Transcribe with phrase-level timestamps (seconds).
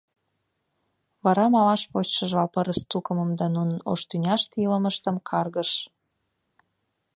[1.23, 5.71] Вара малаш вочшыжла пырыс тукымым да нунын ош тӱняште илымыштым каргыш.